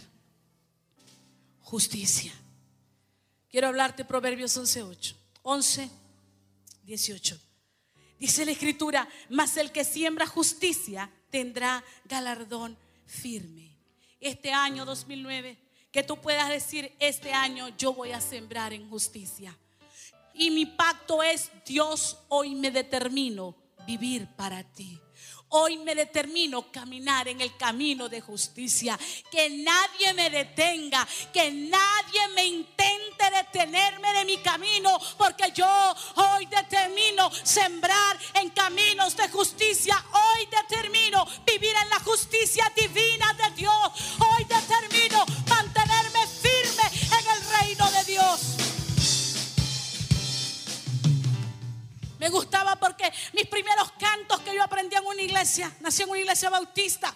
Justicia. 1.61 2.33
Quiero 3.49 3.69
hablarte 3.69 4.05
Proverbios 4.05 4.57
11.8. 4.59 5.15
11, 5.43 5.91
18. 6.85 7.41
Dice 8.19 8.45
la 8.45 8.53
escritura, 8.53 9.09
mas 9.29 9.57
el 9.59 9.71
que 9.71 9.85
siembra 9.85 10.27
justicia 10.27 11.11
tendrá 11.31 11.85
galardón 12.07 12.77
firme. 13.07 13.77
Este 14.21 14.53
año 14.53 14.87
2009, 14.87 15.59
que 15.93 16.03
tú 16.03 16.21
puedas 16.21 16.49
decir, 16.49 16.93
este 16.99 17.33
año 17.33 17.69
yo 17.77 17.93
voy 17.93 18.13
a 18.13 18.21
sembrar 18.21 18.73
en 18.73 18.89
justicia. 18.89 19.57
Y 20.35 20.51
mi 20.51 20.67
pacto 20.67 21.23
es, 21.23 21.51
Dios, 21.65 22.19
hoy 22.29 22.55
me 22.55 22.71
determino 22.71 23.55
vivir 23.87 24.27
para 24.37 24.63
ti. 24.65 25.01
Hoy 25.57 25.79
me 25.79 25.95
determino 25.95 26.73
caminar 26.73 27.29
en 27.29 27.41
el 27.41 27.57
camino 27.57 28.09
de 28.09 28.21
justicia. 28.21 28.99
Que 29.31 29.49
nadie 29.51 30.13
me 30.15 30.29
detenga, 30.29 31.07
que 31.33 31.49
nadie 31.53 32.29
me 32.35 32.45
intente 32.45 33.31
detenerme 33.31 34.13
de 34.15 34.25
mi 34.25 34.39
camino, 34.39 34.99
porque 35.17 35.53
yo 35.55 35.95
hoy 36.17 36.47
determino 36.47 37.31
sembrar 37.45 38.19
en 38.35 38.51
caminos 38.51 39.17
de 39.17 39.29
justicia. 39.29 40.05
Hoy 40.13 40.47
determino 40.47 41.25
vivir 41.47 41.75
en 41.85 41.89
la 41.89 42.01
justicia 42.01 42.73
divina 42.75 43.33
de 43.35 43.55
Dios. 43.55 43.93
Hoy 44.19 44.45
determino 44.45 45.25
Me 52.25 52.31
gustaba 52.31 52.75
porque 52.77 53.13
mis 53.35 53.47
primeros 53.49 53.93
cantos 53.99 54.41
que 54.41 54.55
yo 54.55 54.63
aprendí 54.63 54.97
en 54.97 55.05
una 55.05 55.21
iglesia, 55.21 55.71
nací 55.81 56.05
en 56.05 56.09
una 56.09 56.21
iglesia 56.21 56.49
bautista. 56.49 57.15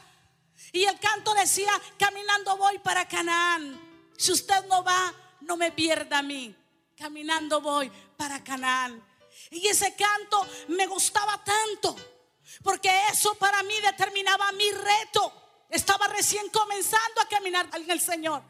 Y 0.70 0.84
el 0.84 1.00
canto 1.00 1.32
decía, 1.32 1.72
caminando 1.98 2.58
voy 2.58 2.78
para 2.80 3.08
Canaán. 3.08 3.80
Si 4.18 4.32
usted 4.32 4.66
no 4.66 4.84
va, 4.84 5.14
no 5.40 5.56
me 5.56 5.72
pierda 5.72 6.18
a 6.18 6.22
mí. 6.22 6.54
Caminando 6.94 7.62
voy 7.62 7.90
para 8.18 8.44
Canaán. 8.44 9.02
Y 9.50 9.66
ese 9.66 9.96
canto 9.96 10.46
me 10.68 10.86
gustaba 10.86 11.42
tanto, 11.42 11.96
porque 12.62 12.92
eso 13.10 13.34
para 13.36 13.62
mí 13.62 13.80
determinaba 13.80 14.52
mi 14.52 14.70
reto. 14.72 15.64
Estaba 15.70 16.06
recién 16.08 16.50
comenzando 16.50 17.22
a 17.22 17.28
caminar 17.28 17.66
en 17.72 17.90
el 17.90 18.00
Señor. 18.02 18.42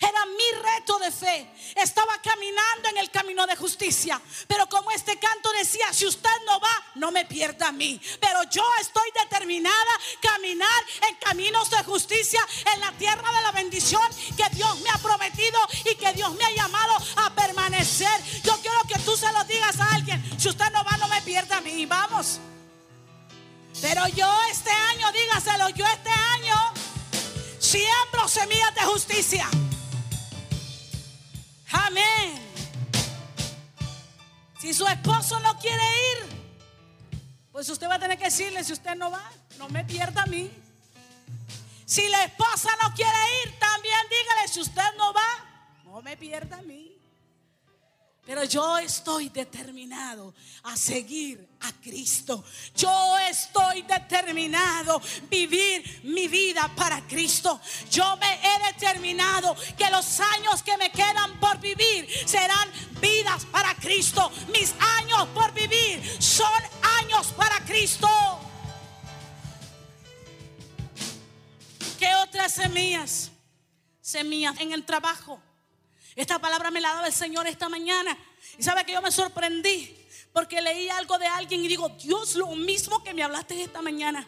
Era 0.00 0.26
mi 0.26 0.62
reto 0.62 0.98
de 0.98 1.10
fe. 1.10 1.50
Estaba 1.76 2.20
caminando 2.20 2.88
en 2.90 2.98
el 2.98 3.10
camino 3.10 3.46
de 3.46 3.56
justicia. 3.56 4.20
Pero 4.46 4.68
como 4.68 4.90
este 4.90 5.18
canto 5.18 5.50
decía, 5.52 5.92
si 5.92 6.06
usted 6.06 6.30
no 6.46 6.60
va, 6.60 6.84
no 6.96 7.10
me 7.10 7.24
pierda 7.24 7.68
a 7.68 7.72
mí. 7.72 8.00
Pero 8.20 8.42
yo 8.50 8.64
estoy 8.80 9.10
determinada 9.22 9.74
a 9.74 10.20
caminar 10.20 10.82
en 11.08 11.16
caminos 11.16 11.70
de 11.70 11.82
justicia 11.84 12.40
en 12.74 12.80
la 12.80 12.92
tierra 12.92 13.32
de 13.32 13.42
la 13.42 13.52
bendición 13.52 14.02
que 14.36 14.48
Dios 14.56 14.80
me 14.80 14.90
ha 14.90 14.98
prometido 14.98 15.58
y 15.84 15.94
que 15.94 16.12
Dios 16.12 16.34
me 16.34 16.44
ha 16.44 16.50
llamado 16.50 16.96
a 17.16 17.34
permanecer. 17.34 18.22
Yo 18.42 18.56
quiero 18.60 18.80
que 18.88 18.98
tú 19.00 19.16
se 19.16 19.30
lo 19.32 19.44
digas 19.44 19.78
a 19.80 19.94
alguien. 19.94 20.22
Si 20.38 20.48
usted 20.48 20.70
no 20.72 20.84
va, 20.84 20.96
no 20.96 21.08
me 21.08 21.22
pierda 21.22 21.58
a 21.58 21.60
mí. 21.60 21.86
Vamos. 21.86 22.40
Pero 23.80 24.06
yo 24.08 24.32
este 24.50 24.70
año, 24.70 25.10
dígaselo, 25.12 25.68
yo 25.70 25.86
este 25.86 26.10
año 26.10 26.56
siembro 27.58 28.28
semillas 28.28 28.74
de 28.74 28.82
justicia. 28.82 29.48
Amén. 31.72 32.38
Si 34.60 34.72
su 34.72 34.86
esposo 34.86 35.40
no 35.40 35.58
quiere 35.58 35.82
ir, 36.12 37.20
pues 37.50 37.68
usted 37.68 37.88
va 37.88 37.96
a 37.96 37.98
tener 37.98 38.16
que 38.16 38.26
decirle, 38.26 38.62
si 38.62 38.72
usted 38.72 38.94
no 38.94 39.10
va, 39.10 39.22
no 39.58 39.68
me 39.68 39.84
pierda 39.84 40.22
a 40.22 40.26
mí. 40.26 40.50
Si 41.84 42.08
la 42.08 42.24
esposa 42.24 42.70
no 42.82 42.94
quiere 42.94 43.18
ir, 43.44 43.58
también 43.58 43.98
dígale, 44.08 44.48
si 44.48 44.60
usted 44.60 44.96
no 44.96 45.12
va, 45.12 45.80
no 45.84 46.00
me 46.00 46.16
pierda 46.16 46.58
a 46.58 46.62
mí. 46.62 47.01
Pero 48.24 48.44
yo 48.44 48.78
estoy 48.78 49.30
determinado 49.30 50.32
a 50.62 50.76
seguir 50.76 51.48
a 51.60 51.72
Cristo. 51.72 52.44
Yo 52.76 53.18
estoy 53.18 53.82
determinado 53.82 54.96
a 54.96 55.02
vivir 55.28 56.02
mi 56.04 56.28
vida 56.28 56.70
para 56.76 57.00
Cristo. 57.08 57.60
Yo 57.90 58.16
me 58.18 58.34
he 58.34 58.72
determinado 58.72 59.56
que 59.76 59.90
los 59.90 60.20
años 60.20 60.62
que 60.62 60.76
me 60.76 60.92
quedan 60.92 61.40
por 61.40 61.58
vivir 61.58 62.08
serán 62.24 62.70
vidas 63.00 63.44
para 63.46 63.74
Cristo. 63.74 64.30
Mis 64.52 64.72
años 64.78 65.26
por 65.34 65.52
vivir 65.52 66.00
son 66.22 66.62
años 67.00 67.26
para 67.36 67.58
Cristo. 67.64 68.08
¿Qué 71.98 72.14
otras 72.22 72.52
semillas? 72.54 73.32
Semillas 74.00 74.60
en 74.60 74.72
el 74.72 74.84
trabajo 74.84 75.42
esta 76.16 76.38
palabra 76.38 76.70
me 76.70 76.80
la 76.80 76.94
daba 76.94 77.06
el 77.06 77.12
Señor 77.12 77.46
esta 77.46 77.68
mañana. 77.68 78.16
Y 78.58 78.62
sabe 78.62 78.84
que 78.84 78.92
yo 78.92 79.02
me 79.02 79.10
sorprendí 79.10 79.98
porque 80.32 80.60
leí 80.60 80.88
algo 80.88 81.18
de 81.18 81.26
alguien 81.26 81.64
y 81.64 81.68
digo, 81.68 81.88
Dios, 81.90 82.34
lo 82.34 82.48
mismo 82.48 83.02
que 83.02 83.14
me 83.14 83.22
hablaste 83.22 83.62
esta 83.62 83.82
mañana. 83.82 84.26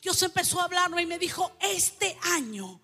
Dios 0.00 0.22
empezó 0.22 0.60
a 0.60 0.64
hablarme 0.64 1.02
y 1.02 1.06
me 1.06 1.18
dijo, 1.18 1.52
este 1.60 2.16
año 2.22 2.80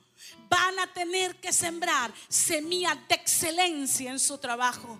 van 0.49 0.79
a 0.79 0.93
tener 0.93 1.37
que 1.37 1.53
sembrar 1.53 2.13
semillas 2.29 2.97
de 3.09 3.15
excelencia 3.15 4.11
en 4.11 4.19
su 4.19 4.39
trabajo. 4.39 4.99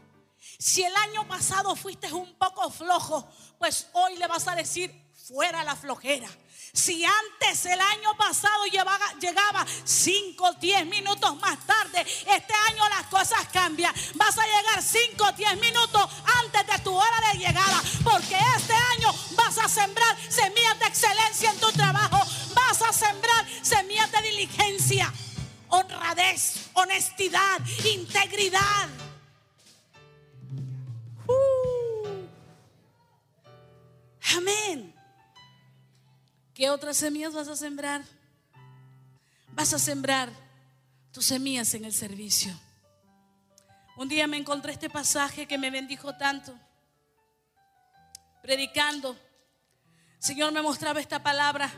Si 0.59 0.83
el 0.83 0.95
año 0.97 1.27
pasado 1.27 1.75
fuiste 1.77 2.13
un 2.13 2.35
poco 2.35 2.71
flojo, 2.71 3.29
pues 3.59 3.89
hoy 3.93 4.17
le 4.17 4.27
vas 4.27 4.47
a 4.49 4.55
decir, 4.55 4.93
fuera 5.29 5.63
la 5.63 5.77
flojera. 5.77 6.29
Si 6.73 7.05
antes 7.05 7.67
el 7.67 7.81
año 7.81 8.17
pasado 8.17 8.65
llegaba 8.67 9.67
5 9.85 10.45
o 10.45 10.53
10 10.55 10.87
minutos 10.87 11.37
más 11.41 11.59
tarde, 11.67 12.01
este 12.01 12.55
año 12.69 12.89
las 12.89 13.07
cosas 13.07 13.47
cambian. 13.53 13.95
Vas 14.15 14.39
a 14.39 14.45
llegar 14.45 14.83
5 14.83 15.25
o 15.25 15.33
10 15.33 15.59
minutos 15.59 16.09
antes 16.45 16.67
de 16.67 16.79
tu 16.83 16.95
hora 16.95 17.33
de 17.33 17.39
llegada. 17.39 17.83
Porque 18.05 18.37
este 18.57 18.75
año 18.75 19.13
vas 19.33 19.59
a 19.59 19.69
sembrar 19.69 20.17
semillas 20.31 20.79
de 20.79 20.87
excelencia 20.87 21.51
en 21.51 21.61
tu 21.61 21.73
trabajo. 21.73 22.19
Vas 22.55 22.83
a 22.83 22.93
sembrar 22.93 23.47
semillas 23.63 24.11
de 24.13 24.23
diligencia, 24.23 25.13
honradez, 25.69 26.69
honestidad, 26.75 27.61
integridad. 27.85 28.89
Uh. 31.27 32.29
Amén. 34.37 34.98
¿Qué 36.59 36.71
otras 36.71 36.97
semillas 36.97 37.33
vas 37.33 37.47
a 37.47 37.55
sembrar? 37.55 38.03
Vas 39.53 39.73
a 39.75 39.79
sembrar 39.79 40.29
tus 41.13 41.27
semillas 41.27 41.73
en 41.75 41.85
el 41.85 41.93
servicio. 41.93 42.53
Un 43.97 44.09
día 44.09 44.27
me 44.27 44.39
encontré 44.39 44.73
este 44.73 44.91
pasaje 44.91 45.47
que 45.47 45.57
me 45.57 45.71
bendijo 45.71 46.17
tanto. 46.17 46.53
Predicando, 48.43 49.17
Señor 50.19 50.51
me 50.51 50.61
mostraba 50.61 50.99
esta 50.99 51.23
palabra. 51.23 51.73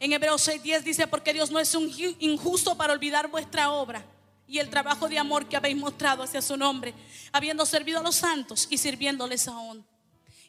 En 0.00 0.14
Hebreos 0.14 0.48
6:10 0.48 0.82
dice, 0.82 1.06
porque 1.06 1.34
Dios 1.34 1.50
no 1.50 1.60
es 1.60 1.74
un 1.74 1.92
injusto 2.18 2.74
para 2.74 2.94
olvidar 2.94 3.28
vuestra 3.28 3.70
obra 3.70 4.02
y 4.48 4.60
el 4.60 4.70
trabajo 4.70 5.10
de 5.10 5.18
amor 5.18 5.46
que 5.46 5.58
habéis 5.58 5.76
mostrado 5.76 6.22
hacia 6.22 6.40
su 6.40 6.56
nombre, 6.56 6.94
habiendo 7.32 7.66
servido 7.66 7.98
a 7.98 8.02
los 8.02 8.14
santos 8.14 8.66
y 8.70 8.78
sirviéndoles 8.78 9.46
aún. 9.46 9.84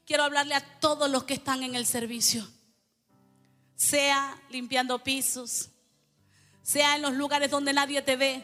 Quiero 0.05 0.23
hablarle 0.23 0.55
a 0.55 0.79
todos 0.79 1.11
los 1.11 1.25
que 1.25 1.33
están 1.33 1.63
en 1.63 1.75
el 1.75 1.85
servicio, 1.85 2.47
sea 3.75 4.39
limpiando 4.49 5.03
pisos, 5.03 5.69
sea 6.61 6.95
en 6.95 7.01
los 7.01 7.13
lugares 7.13 7.51
donde 7.51 7.73
nadie 7.73 8.01
te 8.01 8.15
ve. 8.15 8.43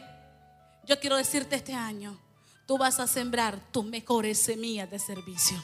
Yo 0.86 0.98
quiero 1.00 1.16
decirte 1.16 1.56
este 1.56 1.74
año, 1.74 2.18
tú 2.66 2.78
vas 2.78 3.00
a 3.00 3.06
sembrar 3.06 3.60
tus 3.72 3.84
mejores 3.84 4.42
semillas 4.42 4.90
de 4.90 4.98
servicio. 4.98 5.62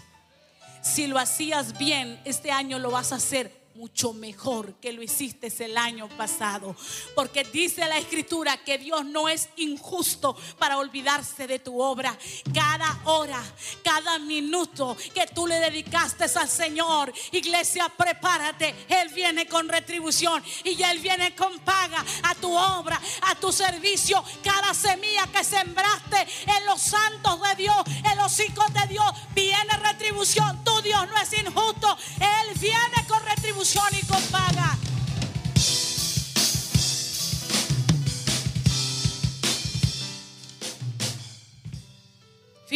Si 0.82 1.06
lo 1.06 1.18
hacías 1.18 1.76
bien, 1.78 2.20
este 2.24 2.50
año 2.50 2.78
lo 2.78 2.90
vas 2.90 3.12
a 3.12 3.16
hacer 3.16 3.65
mucho 3.76 4.14
mejor 4.14 4.74
que 4.74 4.92
lo 4.92 5.02
hiciste 5.02 5.52
el 5.64 5.76
año 5.76 6.08
pasado. 6.08 6.74
Porque 7.14 7.44
dice 7.44 7.86
la 7.86 7.98
escritura 7.98 8.56
que 8.64 8.78
Dios 8.78 9.04
no 9.04 9.28
es 9.28 9.50
injusto 9.56 10.36
para 10.58 10.78
olvidarse 10.78 11.46
de 11.46 11.58
tu 11.58 11.80
obra. 11.80 12.16
Cada 12.54 13.00
hora, 13.04 13.42
cada 13.84 14.18
minuto 14.18 14.96
que 15.14 15.26
tú 15.26 15.46
le 15.46 15.56
dedicaste 15.56 16.24
al 16.24 16.48
Señor, 16.48 17.12
iglesia, 17.32 17.88
prepárate. 17.96 18.74
Él 18.88 19.10
viene 19.14 19.46
con 19.46 19.68
retribución 19.68 20.42
y 20.64 20.82
Él 20.82 20.98
viene 20.98 21.34
con 21.34 21.58
paga 21.60 22.04
a 22.22 22.34
tu 22.36 22.56
obra, 22.56 23.00
a 23.22 23.34
tu 23.34 23.52
servicio. 23.52 24.22
Cada 24.42 24.72
semilla 24.72 25.26
que 25.32 25.44
sembraste 25.44 26.26
en 26.46 26.66
los 26.66 26.80
santos 26.80 27.40
de 27.42 27.54
Dios, 27.56 27.76
en 28.10 28.16
los 28.18 28.40
hijos 28.40 28.72
de 28.72 28.86
Dios, 28.88 29.12
viene 29.34 29.76
retribución. 29.76 30.64
Tu 30.64 30.82
Dios 30.82 31.06
no 31.08 31.16
es 31.18 31.32
injusto. 31.32 31.96
Él 32.20 32.58
viene 32.58 33.06
con 33.06 33.22
retribución 33.24 33.65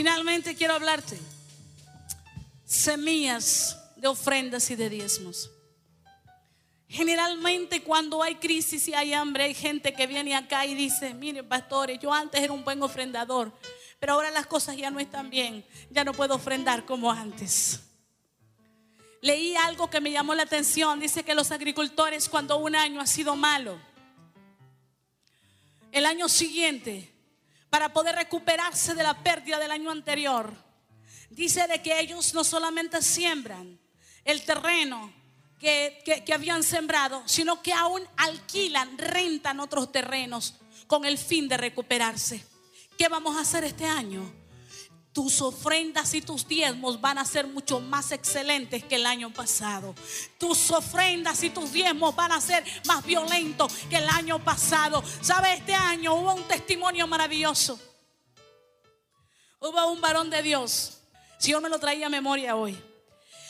Finalmente 0.00 0.54
quiero 0.54 0.72
hablarte 0.72 1.18
semillas 2.64 3.78
de 3.96 4.08
ofrendas 4.08 4.70
y 4.70 4.74
de 4.74 4.88
diezmos. 4.88 5.50
Generalmente 6.88 7.82
cuando 7.82 8.22
hay 8.22 8.36
crisis 8.36 8.88
y 8.88 8.94
hay 8.94 9.12
hambre, 9.12 9.44
hay 9.44 9.52
gente 9.52 9.92
que 9.92 10.06
viene 10.06 10.34
acá 10.34 10.64
y 10.64 10.72
dice, 10.74 11.12
miren 11.12 11.46
pastores, 11.46 11.98
yo 11.98 12.14
antes 12.14 12.40
era 12.40 12.50
un 12.50 12.64
buen 12.64 12.82
ofrendador, 12.82 13.52
pero 13.98 14.14
ahora 14.14 14.30
las 14.30 14.46
cosas 14.46 14.74
ya 14.74 14.90
no 14.90 15.00
están 15.00 15.28
bien, 15.28 15.66
ya 15.90 16.02
no 16.02 16.14
puedo 16.14 16.36
ofrendar 16.36 16.86
como 16.86 17.12
antes 17.12 17.80
leí 19.20 19.54
algo 19.54 19.90
que 19.90 20.00
me 20.00 20.12
llamó 20.12 20.34
la 20.34 20.44
atención. 20.44 20.98
Dice 20.98 21.24
que 21.24 21.34
los 21.34 21.50
agricultores 21.50 22.26
cuando 22.26 22.56
un 22.56 22.74
año 22.74 23.02
ha 23.02 23.06
sido 23.06 23.36
malo, 23.36 23.78
el 25.92 26.06
año 26.06 26.26
siguiente, 26.26 27.09
para 27.70 27.92
poder 27.92 28.16
recuperarse 28.16 28.94
de 28.94 29.02
la 29.02 29.22
pérdida 29.22 29.58
del 29.58 29.70
año 29.70 29.90
anterior, 29.90 30.52
dice 31.30 31.66
de 31.68 31.80
que 31.80 32.00
ellos 32.00 32.34
no 32.34 32.44
solamente 32.44 33.00
siembran 33.00 33.80
el 34.24 34.44
terreno 34.44 35.12
que, 35.58 36.02
que 36.26 36.34
habían 36.34 36.62
sembrado, 36.62 37.22
sino 37.26 37.62
que 37.62 37.72
aún 37.72 38.02
alquilan, 38.16 38.98
rentan 38.98 39.60
otros 39.60 39.92
terrenos 39.92 40.54
con 40.86 41.04
el 41.04 41.16
fin 41.16 41.48
de 41.48 41.56
recuperarse. 41.56 42.44
¿Qué 42.98 43.08
vamos 43.08 43.36
a 43.36 43.40
hacer 43.40 43.64
este 43.64 43.86
año? 43.86 44.39
Tus 45.12 45.40
ofrendas 45.42 46.14
y 46.14 46.20
tus 46.20 46.46
diezmos 46.46 47.00
van 47.00 47.18
a 47.18 47.24
ser 47.24 47.46
mucho 47.46 47.80
más 47.80 48.12
excelentes 48.12 48.84
que 48.84 48.94
el 48.94 49.06
año 49.06 49.32
pasado. 49.32 49.94
Tus 50.38 50.70
ofrendas 50.70 51.42
y 51.42 51.50
tus 51.50 51.72
diezmos 51.72 52.14
van 52.14 52.32
a 52.32 52.40
ser 52.40 52.64
más 52.86 53.04
violentos 53.04 53.72
que 53.88 53.96
el 53.96 54.08
año 54.08 54.42
pasado. 54.44 55.02
¿Sabe? 55.20 55.54
Este 55.54 55.74
año 55.74 56.14
hubo 56.14 56.34
un 56.34 56.44
testimonio 56.44 57.06
maravilloso. 57.06 57.80
Hubo 59.58 59.92
un 59.92 60.00
varón 60.00 60.30
de 60.30 60.42
Dios. 60.42 60.98
Si 61.38 61.50
yo 61.50 61.60
me 61.60 61.68
lo 61.68 61.78
traía 61.78 62.06
a 62.06 62.10
memoria 62.10 62.54
hoy. 62.54 62.80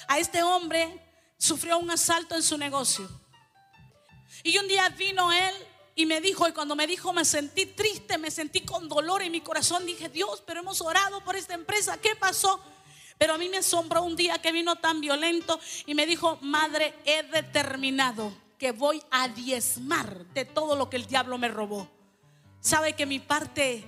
A 0.09 0.19
este 0.19 0.43
hombre 0.43 1.07
sufrió 1.37 1.79
un 1.79 1.90
asalto 1.90 2.35
en 2.35 2.43
su 2.43 2.57
negocio. 2.57 3.09
Y 4.43 4.57
un 4.57 4.67
día 4.67 4.88
vino 4.88 5.31
él 5.31 5.55
y 5.94 6.07
me 6.07 6.20
dijo, 6.20 6.48
y 6.48 6.53
cuando 6.53 6.76
me 6.76 6.87
dijo 6.87 7.12
me 7.12 7.24
sentí 7.24 7.66
triste, 7.66 8.18
me 8.18 8.31
sentí 8.31 8.61
con 8.61 8.88
dolor 8.88 9.22
en 9.22 9.33
mi 9.33 9.40
corazón. 9.40 9.85
Dije, 9.87 10.09
Dios, 10.09 10.42
pero 10.46 10.61
hemos 10.61 10.81
orado 10.81 11.22
por 11.24 11.37
esta 11.37 11.55
empresa, 11.55 11.98
¿qué 12.00 12.16
pasó? 12.16 12.61
Pero 13.18 13.35
a 13.35 13.38
mí 13.38 13.48
me 13.48 13.59
asombró 13.59 14.03
un 14.03 14.16
día 14.16 14.40
que 14.40 14.53
vino 14.53 14.76
tan 14.76 15.00
violento 15.00 15.61
y 15.87 15.94
me 15.94 16.07
dijo, 16.07 16.38
madre, 16.40 16.94
he 17.05 17.22
determinado 17.24 18.33
que 18.59 18.72
voy 18.72 19.03
a 19.11 19.29
diezmar 19.29 20.26
de 20.35 20.44
todo 20.44 20.76
lo 20.76 20.88
que 20.88 20.96
el 20.96 21.07
diablo 21.07 21.37
me 21.38 21.48
robó. 21.48 21.90
Sabe 22.61 22.94
que 22.94 23.07
mi 23.07 23.18
parte 23.18 23.85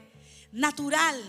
natural, 0.52 1.20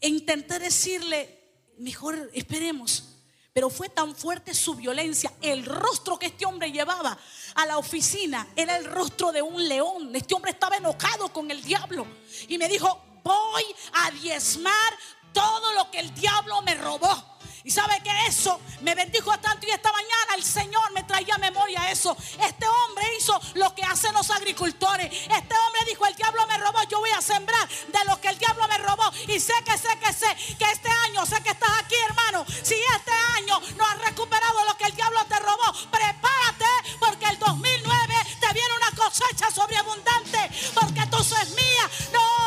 intenté 0.00 0.58
decirle, 0.58 1.38
mejor 1.78 2.30
esperemos, 2.32 3.17
pero 3.58 3.70
fue 3.70 3.88
tan 3.88 4.14
fuerte 4.14 4.54
su 4.54 4.76
violencia. 4.76 5.32
El 5.42 5.64
rostro 5.64 6.16
que 6.16 6.26
este 6.26 6.46
hombre 6.46 6.70
llevaba 6.70 7.18
a 7.56 7.66
la 7.66 7.76
oficina 7.76 8.46
era 8.54 8.76
el 8.76 8.84
rostro 8.84 9.32
de 9.32 9.42
un 9.42 9.66
león. 9.66 10.14
Este 10.14 10.32
hombre 10.36 10.52
estaba 10.52 10.76
enojado 10.76 11.32
con 11.32 11.50
el 11.50 11.60
diablo. 11.60 12.06
Y 12.46 12.56
me 12.56 12.68
dijo, 12.68 13.02
voy 13.24 13.64
a 13.94 14.12
diezmar 14.12 14.92
todo 15.32 15.72
lo 15.72 15.90
que 15.90 15.98
el 15.98 16.14
diablo 16.14 16.62
me 16.62 16.76
robó. 16.76 17.37
Y 17.68 17.70
sabe 17.70 18.00
que 18.02 18.10
eso 18.26 18.58
me 18.80 18.94
bendijo 18.94 19.30
tanto 19.40 19.66
y 19.66 19.70
esta 19.70 19.92
mañana 19.92 20.36
el 20.38 20.42
Señor 20.42 20.90
me 20.92 21.02
traía 21.02 21.34
a 21.34 21.36
memoria 21.38 21.90
eso. 21.90 22.16
Este 22.40 22.66
hombre 22.66 23.04
hizo 23.18 23.38
lo 23.56 23.74
que 23.74 23.82
hacen 23.82 24.14
los 24.14 24.30
agricultores. 24.30 25.12
Este 25.12 25.54
hombre 25.54 25.84
dijo, 25.86 26.06
el 26.06 26.14
diablo 26.14 26.46
me 26.46 26.56
robó, 26.56 26.82
yo 26.84 26.98
voy 26.98 27.10
a 27.10 27.20
sembrar 27.20 27.68
de 27.68 28.04
lo 28.06 28.18
que 28.22 28.28
el 28.28 28.38
diablo 28.38 28.66
me 28.68 28.78
robó. 28.78 29.12
Y 29.26 29.38
sé 29.38 29.52
que 29.66 29.76
sé 29.76 29.98
que 29.98 30.10
sé 30.14 30.34
que 30.56 30.64
este 30.64 30.88
año, 30.88 31.26
sé 31.26 31.42
que 31.42 31.50
estás 31.50 31.68
aquí 31.84 31.94
hermano, 32.06 32.46
si 32.48 32.74
este 32.96 33.12
año 33.36 33.60
no 33.76 33.84
has 33.84 33.98
recuperado 33.98 34.64
lo 34.64 34.74
que 34.78 34.86
el 34.86 34.96
diablo 34.96 35.22
te 35.26 35.38
robó, 35.38 35.90
prepárate 35.90 36.64
porque 36.98 37.26
el 37.26 37.38
2009 37.38 38.14
te 38.40 38.52
viene 38.54 38.76
una 38.76 38.92
cosecha 38.92 39.50
sobreabundante 39.50 40.50
porque 40.72 41.04
tus 41.08 41.26
semillas 41.26 41.90
no 42.14 42.37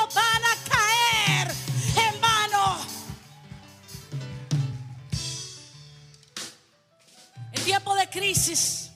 crisis 8.11 8.91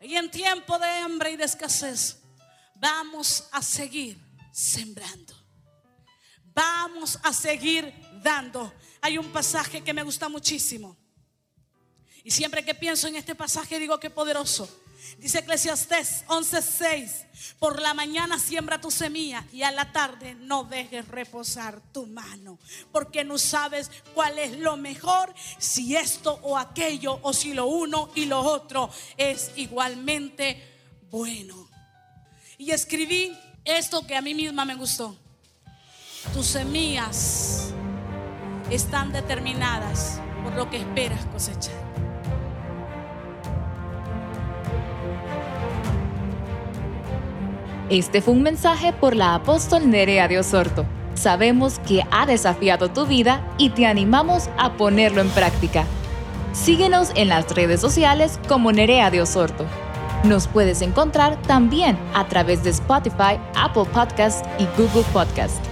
y 0.00 0.16
en 0.16 0.30
tiempo 0.30 0.78
de 0.78 0.86
hambre 0.86 1.30
y 1.30 1.36
de 1.36 1.44
escasez, 1.44 2.18
vamos 2.74 3.48
a 3.52 3.62
seguir 3.62 4.18
sembrando. 4.52 5.34
Vamos 6.52 7.18
a 7.22 7.32
seguir 7.32 7.94
dando. 8.22 8.72
Hay 9.00 9.16
un 9.16 9.32
pasaje 9.32 9.82
que 9.82 9.94
me 9.94 10.02
gusta 10.02 10.28
muchísimo. 10.28 10.96
Y 12.22 12.30
siempre 12.30 12.64
que 12.64 12.74
pienso 12.74 13.08
en 13.08 13.16
este 13.16 13.34
pasaje 13.34 13.78
digo 13.78 13.98
que 13.98 14.10
poderoso. 14.10 14.79
Dice 15.18 15.40
Eclesiastés 15.40 16.24
11:6, 16.28 17.26
por 17.58 17.80
la 17.80 17.94
mañana 17.94 18.38
siembra 18.38 18.80
tu 18.80 18.90
semilla 18.90 19.44
y 19.52 19.62
a 19.62 19.70
la 19.70 19.92
tarde 19.92 20.34
no 20.34 20.64
dejes 20.64 21.08
reposar 21.08 21.80
tu 21.92 22.06
mano, 22.06 22.58
porque 22.92 23.24
no 23.24 23.38
sabes 23.38 23.90
cuál 24.14 24.38
es 24.38 24.58
lo 24.58 24.76
mejor, 24.76 25.34
si 25.58 25.96
esto 25.96 26.38
o 26.42 26.56
aquello, 26.56 27.18
o 27.22 27.32
si 27.32 27.54
lo 27.54 27.66
uno 27.66 28.10
y 28.14 28.26
lo 28.26 28.40
otro 28.40 28.90
es 29.16 29.52
igualmente 29.56 30.62
bueno. 31.10 31.68
Y 32.58 32.70
escribí 32.70 33.36
esto 33.64 34.06
que 34.06 34.16
a 34.16 34.22
mí 34.22 34.34
misma 34.34 34.64
me 34.64 34.74
gustó. 34.74 35.16
Tus 36.34 36.46
semillas 36.46 37.72
están 38.70 39.12
determinadas 39.12 40.20
por 40.42 40.54
lo 40.54 40.70
que 40.70 40.76
esperas 40.78 41.24
cosechar. 41.26 41.89
Este 47.90 48.22
fue 48.22 48.34
un 48.34 48.42
mensaje 48.42 48.92
por 48.92 49.16
la 49.16 49.34
apóstol 49.34 49.90
Nerea 49.90 50.28
de 50.28 50.38
Osorto. 50.38 50.86
Sabemos 51.14 51.80
que 51.80 52.04
ha 52.12 52.24
desafiado 52.24 52.88
tu 52.88 53.04
vida 53.04 53.44
y 53.58 53.70
te 53.70 53.84
animamos 53.84 54.48
a 54.56 54.74
ponerlo 54.74 55.20
en 55.20 55.28
práctica. 55.30 55.84
Síguenos 56.52 57.10
en 57.16 57.28
las 57.28 57.52
redes 57.52 57.80
sociales 57.80 58.38
como 58.46 58.70
Nerea 58.70 59.10
de 59.10 59.20
Osorto. 59.20 59.66
Nos 60.22 60.46
puedes 60.46 60.82
encontrar 60.82 61.42
también 61.42 61.98
a 62.14 62.28
través 62.28 62.62
de 62.62 62.70
Spotify, 62.70 63.40
Apple 63.56 63.86
Podcast 63.92 64.46
y 64.60 64.66
Google 64.80 65.04
Podcast. 65.12 65.69